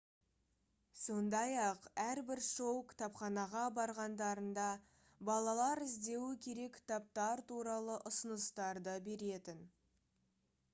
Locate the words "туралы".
7.55-8.03